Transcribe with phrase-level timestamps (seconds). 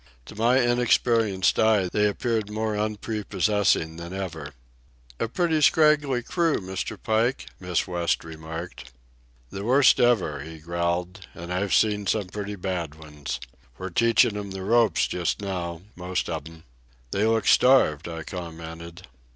[0.25, 4.53] To my inexperienced eye they appeared more unprepossessing than ever.
[5.19, 6.97] "A pretty scraggly crew, Mr.
[6.99, 8.91] Pike," Miss West remarked.
[9.51, 13.39] "The worst ever," he growled, "and I've seen some pretty bad ones.
[13.77, 16.63] We're teachin' them the ropes just now—most of 'em."
[17.11, 19.05] "They look starved," I commented.